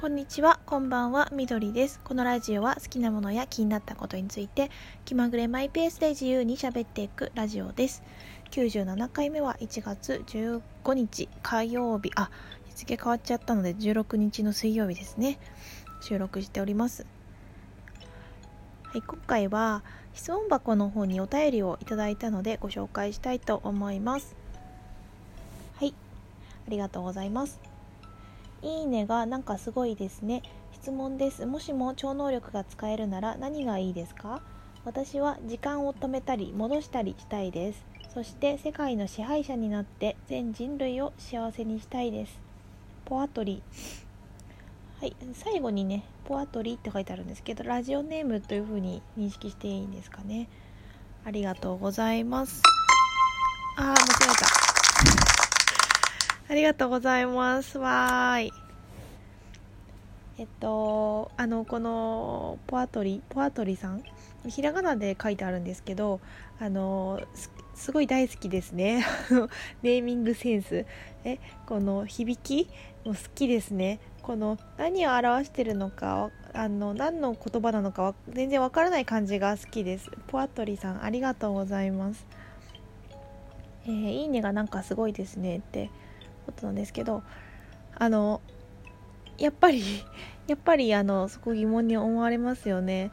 [0.00, 2.00] こんにちは、こんばんは、みどりです。
[2.02, 4.70] このラジオは好きなものや気になったことについて
[5.04, 8.02] 気まぐれマイペースで自由に喋っていくラジオです。
[8.50, 12.30] 97回目は1月15日火曜日、あ、
[12.70, 15.38] 日付変わっちゃったので16日の水曜日ですね。
[16.00, 17.04] 収録しております。
[18.84, 24.34] はい、今回は質問箱の方にお便りをいただいたのでご紹介したいと思います。
[25.76, 25.94] はい、
[26.66, 27.69] ありがとうございます。
[28.62, 30.42] いいねがなんかすごいですね。
[30.72, 31.46] 質問です。
[31.46, 34.42] もしも超能力が使えるなら何がいいですか？
[34.84, 37.84] 私は時間を止めたり戻したりしたいです。
[38.14, 42.40] そして世界の支配者になって全人類を幸せにしたいです。
[43.04, 43.62] ポアトリ
[45.00, 50.48] はい、最後にね、ポアトリって書いてあるんですけど、ラジオネームというふうに認識していいんですかね。
[51.24, 52.62] ありがとうございます。
[53.76, 54.59] あー、間違えた。
[56.50, 57.78] ありがとうございます。
[57.78, 58.52] わーい。
[60.36, 64.02] えっと、あの、この、ポアトリ、ポアトリさん、
[64.48, 66.18] ひらがなで書いてあるんですけど、
[66.58, 67.20] あの、
[67.76, 69.06] すごい大好きですね。
[69.82, 70.86] ネーミングセンス。
[71.22, 72.68] え、この響き？
[73.04, 74.00] も好きですね。
[74.20, 80.10] この何を表してるのか、あの、何の言葉なのか全然わからない感じが好きです。
[80.26, 82.26] ポアトリさん、ありがとうございます。
[83.86, 85.90] えー、いいねがなんかすごいですねって
[86.50, 87.22] ことなんですけど
[87.94, 88.40] あの
[89.38, 89.82] やっぱり
[90.46, 93.10] やっぱりあのそこ疑問に思われますよね。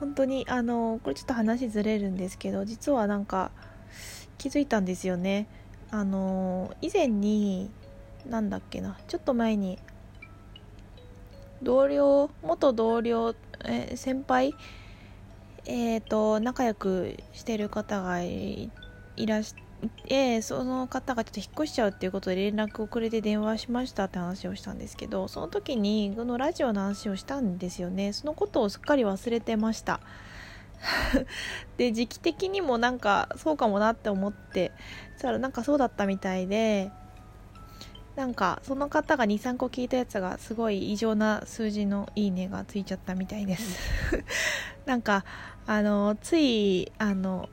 [0.00, 3.52] 本当にあのこれちょっと話ずれるんですけど実はなんか
[4.38, 5.46] 気づいたんですよね。
[5.90, 7.70] あの以前に
[8.26, 9.78] なんだっけなちょっと前に
[11.62, 14.54] 同僚元同僚え先輩
[15.66, 18.70] えっ、ー、と仲良くしてる方がい
[19.16, 19.54] らし
[20.06, 28.12] えその方がちょっと引っ越しちゃうっていうことで連絡をくれて電話しましたって話をしたんですけどその時にこのラジオの話をしたんですよね。
[28.12, 30.00] そのことをすっかり忘れてました。
[31.78, 34.72] で時期的にもなんかそうかもなって思って
[35.14, 36.90] そしたらなんかそうだったみたいで
[38.16, 43.78] なんかその方が23個聞いたやつがすごい異常な数字のいいねがついちゃったみたいです。
[44.86, 45.24] なんか
[45.66, 47.48] あのついあの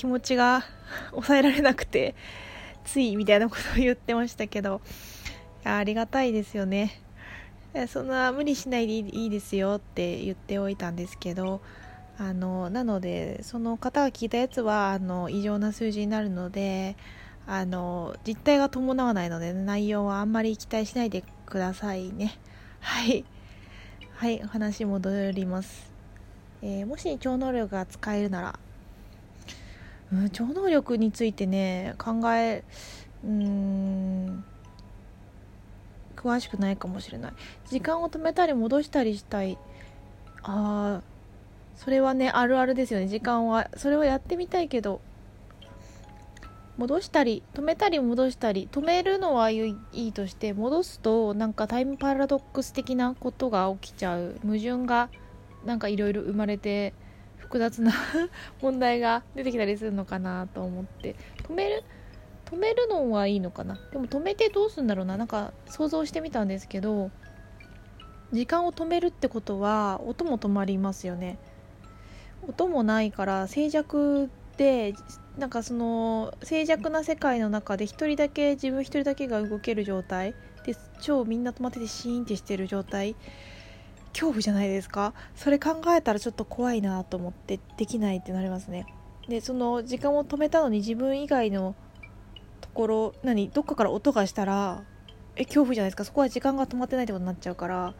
[0.00, 0.64] 気持ちが
[1.12, 2.14] 抑えられなくて
[2.86, 4.80] ついみたいなことを言ってましたけど
[5.62, 7.02] ありがたいですよね。
[7.86, 11.60] そんな無理しないでいいですよって言っておいたんですけど
[12.18, 16.96] あのなのでその方が聞いたやつはあの異常な数字になるので
[17.46, 22.38] あの実態が伴わないので内容はあんまり期待しないでくださいね。
[22.80, 23.24] はい。
[24.14, 25.92] はい話戻ります、
[26.62, 28.58] えー、もし超能力が使えるなら
[30.32, 32.64] 超能力についてね考え
[33.24, 34.44] うん
[36.16, 37.32] 詳しくないかもしれない。
[37.68, 39.56] 時間を止めたり戻したりしたい。
[40.42, 41.02] ああ
[41.76, 43.08] それはねあるあるですよね。
[43.08, 45.00] 時間はそれをやってみたいけど
[46.76, 54.38] 戻したり止めたり戻したり止めるのはいいとして戻すとなんかタイムパラドックス的なことが起きちゃう。
[54.42, 55.08] 矛盾が
[55.64, 56.92] なんかいろいろ生まれて
[57.50, 57.92] 複雑な
[58.62, 61.16] 問題が出てきたりするのかなと思って。
[61.42, 61.82] 止める？
[62.44, 63.76] 止めるのはいいのかな？
[63.90, 65.16] でも止めてどうするんだろうな。
[65.16, 67.10] なんか想像してみたんですけど
[68.32, 71.38] 時間を止めるってことは音も止まりますよね。
[72.46, 74.94] 音もないから静寂で
[75.36, 80.36] なんかその静寂な世界の中で一人だけ自分一人だけが動ける状態。
[80.64, 83.16] で超みんな止まっててシーンってしてる状態。
[84.12, 85.14] 恐怖じゃないですか。
[85.34, 88.86] それ考えたらちょっと怖いなと思ってできないってなりますね。
[89.28, 91.74] でその時間を止めたのに自分以外の
[92.60, 94.82] ところ何どっかから音がしたら
[95.36, 96.04] え恐怖じゃないですか。
[96.04, 97.94] そこは時間が止まってないってことになっちゃうから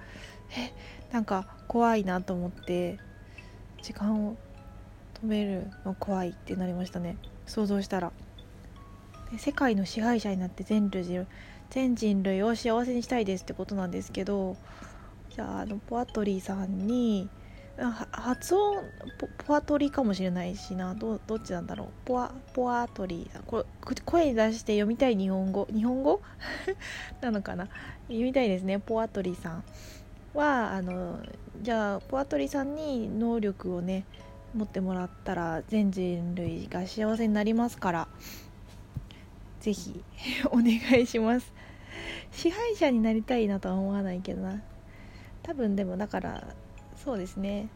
[0.57, 0.73] え
[1.13, 2.99] なんか怖いなと思って
[3.83, 4.37] 時間を
[5.23, 7.17] 止めるの怖いってなりましたね。
[7.47, 8.13] 想像したら。
[9.39, 11.05] 世界の支配者になって全類
[11.71, 14.57] 全人類を幸せにしたいですってことなんですけど
[15.35, 17.29] じゃああのポアトリーさんに
[18.11, 18.83] 発音
[19.47, 20.95] ポアトリーかもしれないしな。
[20.95, 21.89] どどっちなんだろう。
[22.05, 23.43] ポアポアトリーさん。
[23.45, 25.67] これ声に出して読みたい日本語。
[25.73, 26.21] 日本語？
[27.23, 27.69] なのかな。
[28.09, 28.79] 読みたいですね。
[28.81, 29.65] ポアトリーさん
[30.35, 31.21] はあの
[31.63, 34.05] じゃあポアトリーさんに能力をね
[34.55, 38.09] 持ってもらったら全人類が幸せになりますから
[39.61, 40.03] ぜひ
[40.51, 41.53] お願いします。
[42.33, 44.61] 支配者になりたいなとは思わないけどな。
[45.43, 46.55] 多分でもだから
[46.97, 47.69] そうですね。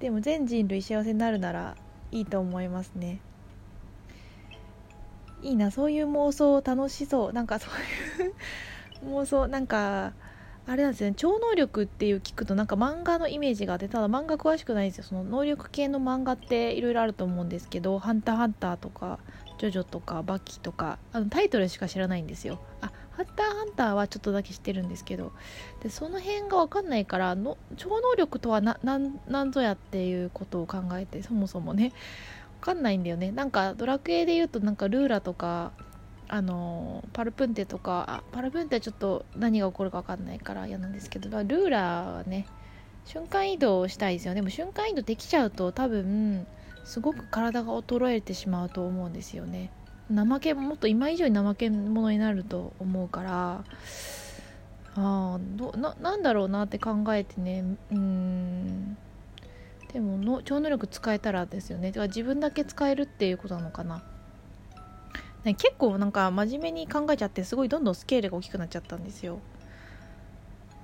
[0.00, 1.76] でも全人類幸せになるなら
[2.12, 3.20] いいと思いますね。
[5.42, 7.32] いいなそういう妄想楽しそう。
[7.32, 10.12] なんかそういう 妄想なんか
[10.66, 11.14] あれなんですね。
[11.16, 15.04] 超能力っていう聞くとなんか漫画のイメージがあってただ漫画詳しくないんですよ。
[15.04, 19.18] その能力系の漫画っていろいろあると思うんですけど「ハンターハンター」とか
[19.58, 22.60] 「ジョジョ」とか「バキ」とかあのタイトルしか知らないんですよ。
[22.80, 25.32] あハンターハンターはちょっとだけ知ってるんですけど
[25.82, 31.92] でその辺が分かんないからの超能力とは何ぞやっていうことを考えてそもそもね
[32.60, 33.32] 分かんないんだよね。
[33.32, 35.72] なんかドラクエで言うとなんかルーラとか
[36.28, 42.46] あのパルプンテとかパルプンテはちょっと何が起こるか分かんないから嫌なんですけどルーラはね
[43.04, 46.46] 瞬間移動したいですよでも瞬間移動できちゃうと多分
[46.84, 49.72] すごく体が衰えてしまうと思うんですよね。
[50.10, 53.64] 怠けもっと今以上に怠け者になると思うから
[54.96, 57.64] あどななんだろうなって考えてね。
[57.92, 58.96] うん。
[59.92, 61.92] でもの超能力使えたらですよね。
[61.92, 64.02] だか自分だけ使えるっていうことなのかな。
[65.44, 69.38] ね、結構なんか真面目に考えちゃってすごいどんどんスケールが大きくなっちゃったんですよ。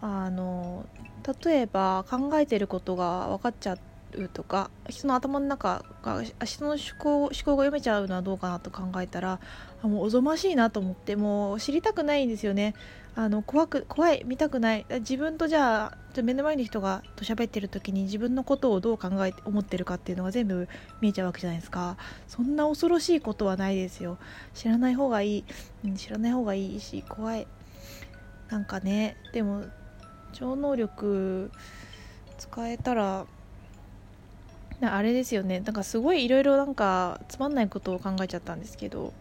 [0.00, 0.87] あの
[1.43, 3.79] 例えば考えてることが分かっちゃっ
[4.16, 9.40] うとか人の頭の中が人の思考思考が読めちゃうのはどうかなと考えたら
[9.82, 12.75] もうおぞましいなと思ってもう知りたくないんですよね。
[13.16, 14.87] あの怖く怖い見たくない。
[15.00, 20.69] 自分とじゃあ目の前の人がと喋ってる時に自分のことをどう考えて思ってるかっていうのが全部
[21.00, 21.96] 見えちゃうわけじゃないですか。
[22.26, 24.19] そんな恐ろしいことはないですよ。
[24.52, 25.44] 知らない方がいい、
[25.84, 27.46] うん、知らない方がいいし怖い。
[28.49, 29.64] なんかねでも
[30.32, 31.50] 超能力
[32.37, 33.26] 使えたら
[34.86, 35.60] あれですよね。
[35.60, 39.12] なんかすごいいろいろなんかつまんないことを考えちゃったんですけど。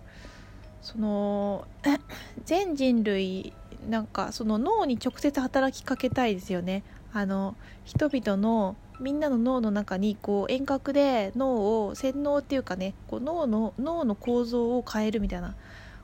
[0.83, 1.65] その
[2.45, 3.53] 全人類
[3.89, 6.83] なんかその脳に直接働きかけたいですよね。
[7.13, 7.55] あの
[7.85, 15.55] 人々のみんなの脳の中にこう遠隔で脳を洗脳っていうかねこう脳の脳の構造を変えるみたいな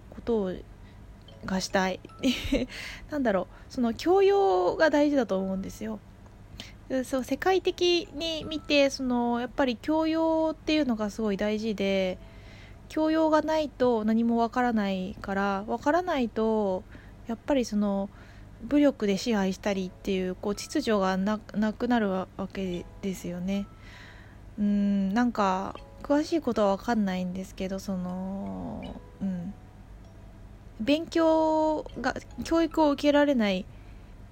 [0.09, 0.53] ことを
[1.45, 2.00] がしたい。
[3.12, 3.73] なんだろう。
[3.73, 6.00] その教養が大事だと思うんですよ。
[7.03, 12.18] そう世界的に見てそのやっぱり教養っていうのがすごい大事で
[12.88, 16.83] 教養がないと何もわからないからわからないと
[17.27, 18.09] やっぱりその
[18.63, 23.68] 武力で支配したりっていうこう秩序がなくなるわけですよね。
[24.57, 29.53] うんなんか詳しいことは分かんないんですけどその、うん、
[30.81, 33.65] 勉強が教育を受けられない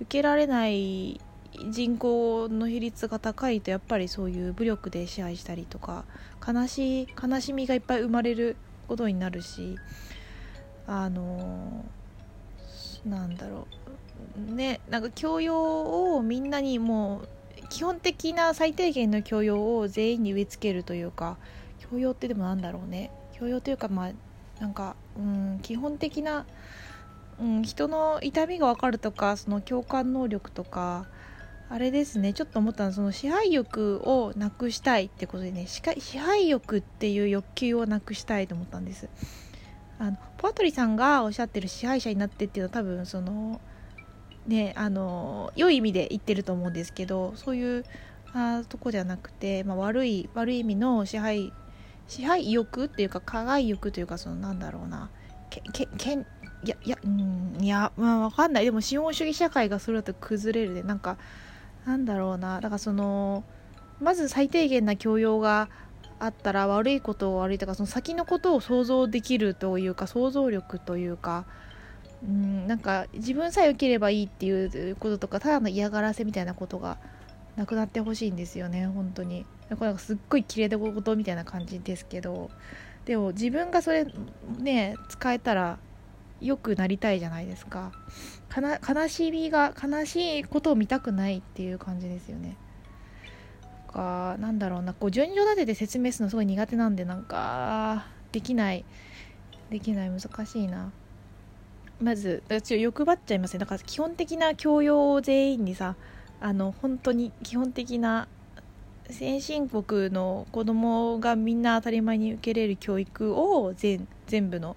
[0.01, 1.21] 受けられない
[1.69, 6.05] 人口の比率が高いとやっぱりそういう武力で支配したりとか
[6.45, 8.55] 悲しい悲しみがいっぱい生まれる
[8.87, 9.77] ことになるし
[10.85, 11.85] あの
[13.05, 13.67] なんだろ
[14.49, 14.55] う。
[14.55, 21.37] ねなんか教養をみんなにもう基本的な最低限の教養を全員に植え付けるというか
[21.91, 23.11] 教養ってでもなんだろうね。
[23.33, 24.11] 教養というかまあ
[24.61, 26.45] なんかうん基本的な、
[27.39, 31.05] うん、人の痛みが分かるとかその共感能力とか
[31.69, 32.31] あれですね。
[32.31, 39.09] ちょっと思ったのはその支配欲をなくしたいってことでね支配欲っていう欲求をなくしたいと思ったんです。
[39.99, 43.59] あのポアトリさんがおっしゃってる支配者になってっていうのは多分その
[44.47, 47.83] ねあの良い意味で言ってると思うんですけどそういう
[48.33, 51.51] あとこじゃなくて、まあ、悪い悪い意味の支配
[52.07, 55.09] 支配欲っていうか加害欲というかそのなんだろうな。
[55.49, 56.21] けけけん
[56.63, 58.65] いやいやうんいやまあ分かんない。
[58.65, 61.17] でも資本主義社会がそれだと崩れるでなんか
[61.87, 62.59] なんだろうな。
[62.59, 63.45] だからその
[64.01, 65.69] まず最低限な教養が
[66.19, 71.45] あったら悪いことを悪いとかその先のことを想像できるというか想像力というか
[72.23, 76.97] うんなんか自分さえ受ければいいっていうこととかただの嫌がらせみたいなことが
[77.55, 79.45] なくなってほしいんですよね本当に。
[79.79, 82.51] これすっごい綺麗なことみたいな感じですけど。
[83.05, 84.05] でも自分がそれ
[84.59, 85.79] ね使えたら
[86.41, 87.93] 良くなりたいじゃないですか。
[88.55, 92.57] 悲しみが悲しいことを見たくないっていう感じですよね。
[93.97, 94.93] かなんだろうな。
[94.93, 98.85] こう順序立てて説明するのすごい苦手なんでなんかできない。
[99.69, 100.09] できない。
[100.09, 100.91] 難しいな。
[101.99, 103.59] まず私欲張っちゃいますね。
[103.59, 105.95] だから基本的な教養を全員にさ
[106.39, 108.27] あの本当に基本的な
[109.09, 114.75] 先進国の子供がみんな当たり前に受けれる教育を全全部の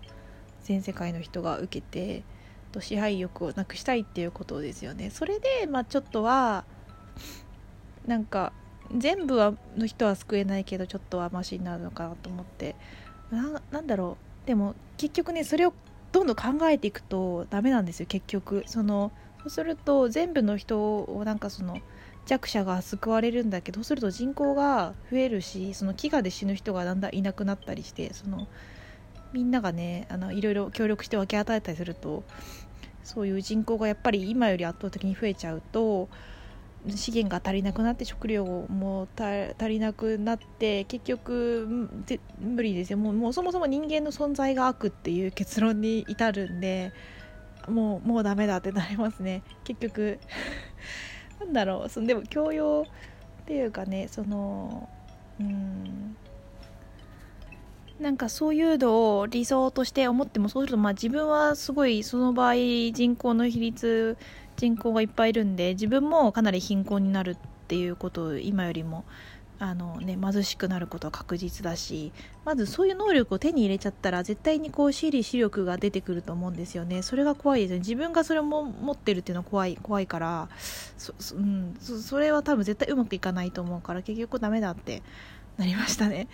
[0.63, 2.23] 全世界の人が受けて
[2.71, 5.11] と支配欲をなくしたいっていうことですよね。
[5.11, 6.65] それでまあちょっとは
[8.07, 8.53] なんか
[8.97, 12.77] 全部はの人は救えないけどちょっとはマシになるのかなと思って。
[13.31, 14.47] ななんだろう。
[14.47, 15.75] でも結局ねそれを
[16.13, 18.65] どんどん考えていくとダメなんですよ結局。
[18.67, 19.13] その
[19.43, 21.79] そうすると全部の人をなんかその
[22.27, 28.47] 弱者が救われるんだけどそうすると人口が増えるしその飢餓で死ぬ人がだんだんいなくなったりしてその
[29.33, 32.25] みんながねあのいろいろ協力して分け与えたりすると
[33.03, 36.09] そういう人口がやっぱり今より圧倒的に増えちゃうと
[36.89, 41.89] 資源が足りなくなって食料も足りなくなって結局
[42.41, 42.99] 無理ですよ。
[42.99, 46.93] もうもうそもそも人間の存在が悪っていう結論に至るんで
[47.69, 49.43] もうもうダメだってなりますね。
[49.65, 50.19] 結局
[51.41, 51.89] なんだろう。
[51.91, 52.87] そのでも教養
[53.43, 54.89] っていうかねその
[55.39, 56.17] うん
[58.01, 64.17] なんかそういうのを理想として思ってもそうするとまあ自分はすごいその場合人口の比率
[64.57, 67.37] 人口がいっぱいいるんで自分もかなり貧困になるっ
[67.69, 69.05] ていうことを今よりも
[69.59, 72.13] あの、ね、貧しくなることは確実だし
[72.47, 80.49] まずそういう能力を手に入れちゃったら絶対にこう私利私力が出てくると思うんですよねそれが怖いですね自分がそれも持ってるっていうのは怖い怖いから
[80.97, 85.03] そ,、うん、そそれは多分絶対うまくいかないと思うから結局ダメだって
[85.59, 86.27] なりましたね。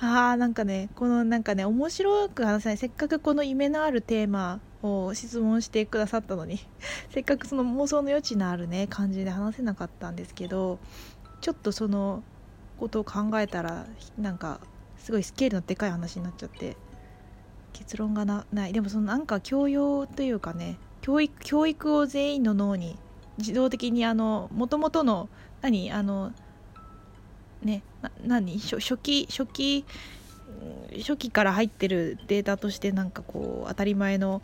[0.00, 6.60] あーなんかねこのなんかね面白く話せないせっかくこの夢のあるテーマを質問してくださったのに
[7.10, 10.78] せっかくその妄想の余地のあるね感じで話せなかったんですけど
[11.40, 12.22] ちょっとその
[12.78, 13.86] ことを考えたら
[14.16, 14.60] なんか
[14.98, 16.76] すごいスケールのでかい話になっちゃって
[17.72, 18.72] 結論がない。
[18.72, 22.98] でもそのなんか教養というかね教育教育を全員の脳に
[23.36, 25.28] 自動的にあの元々の
[25.60, 25.90] 何？
[25.92, 26.32] あの
[27.62, 27.82] ね
[28.24, 28.58] 何？
[28.58, 29.84] 初期初期
[30.98, 34.42] 初期から入ってるデータとしてなんかこう当たり前の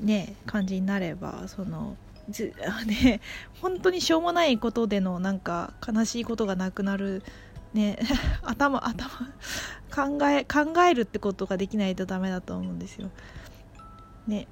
[0.00, 1.96] ね感じになればその
[2.30, 2.52] ず
[2.86, 3.20] ね
[3.60, 7.22] 本当にしょうもないことでのなんか悲しいことがなくなる
[7.72, 7.98] ね
[8.42, 9.10] 頭頭
[9.94, 13.10] 考え考えるってことができないとダメだと思うんですよ。
[14.26, 14.48] ね。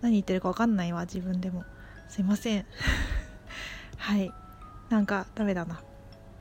[0.00, 1.64] 何言ってるか分かんないわ自分でも。
[2.08, 2.66] すいません。
[3.96, 4.32] はい。
[4.90, 5.80] なんかダメだな。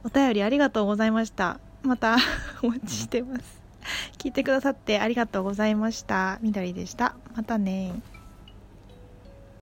[0.04, 1.60] お便りありがとうございました。
[1.84, 2.18] また
[2.64, 3.62] お待ちしてます。
[4.18, 6.40] 聞いてくださってありがとうございました。
[6.42, 7.16] みどりでした。
[7.36, 7.94] またね